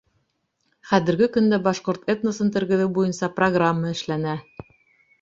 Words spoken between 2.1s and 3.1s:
этносын тергеҙеү